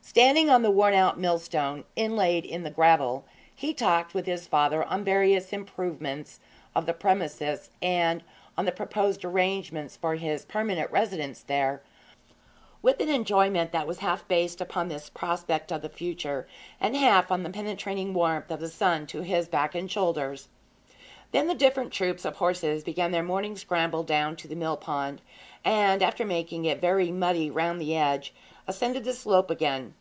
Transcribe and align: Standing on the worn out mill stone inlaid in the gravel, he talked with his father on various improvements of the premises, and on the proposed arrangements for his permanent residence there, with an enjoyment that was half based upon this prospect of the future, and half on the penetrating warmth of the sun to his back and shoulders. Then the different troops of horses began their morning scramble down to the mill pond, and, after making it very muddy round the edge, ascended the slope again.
Standing 0.00 0.48
on 0.50 0.62
the 0.62 0.70
worn 0.70 0.94
out 0.94 1.20
mill 1.20 1.38
stone 1.38 1.84
inlaid 1.94 2.44
in 2.46 2.62
the 2.62 2.70
gravel, 2.70 3.24
he 3.54 3.74
talked 3.74 4.14
with 4.14 4.24
his 4.24 4.46
father 4.46 4.82
on 4.84 5.04
various 5.04 5.52
improvements 5.52 6.40
of 6.74 6.86
the 6.86 6.94
premises, 6.94 7.68
and 7.82 8.24
on 8.56 8.64
the 8.64 8.72
proposed 8.72 9.22
arrangements 9.22 9.96
for 9.98 10.14
his 10.14 10.46
permanent 10.46 10.90
residence 10.90 11.42
there, 11.42 11.82
with 12.80 13.00
an 13.00 13.10
enjoyment 13.10 13.70
that 13.72 13.86
was 13.86 13.98
half 13.98 14.26
based 14.26 14.62
upon 14.62 14.88
this 14.88 15.10
prospect 15.10 15.70
of 15.70 15.82
the 15.82 15.88
future, 15.90 16.48
and 16.80 16.96
half 16.96 17.30
on 17.30 17.42
the 17.42 17.50
penetrating 17.50 18.14
warmth 18.14 18.50
of 18.50 18.60
the 18.60 18.68
sun 18.70 19.06
to 19.06 19.20
his 19.20 19.46
back 19.46 19.74
and 19.74 19.90
shoulders. 19.90 20.48
Then 21.30 21.46
the 21.48 21.54
different 21.54 21.92
troops 21.92 22.24
of 22.24 22.36
horses 22.36 22.82
began 22.82 23.12
their 23.12 23.22
morning 23.22 23.56
scramble 23.56 24.02
down 24.04 24.34
to 24.36 24.48
the 24.48 24.56
mill 24.56 24.78
pond, 24.78 25.20
and, 25.64 26.02
after 26.02 26.24
making 26.24 26.64
it 26.64 26.80
very 26.80 27.12
muddy 27.12 27.50
round 27.50 27.78
the 27.80 27.94
edge, 27.94 28.32
ascended 28.66 29.04
the 29.04 29.12
slope 29.12 29.50
again. 29.50 29.94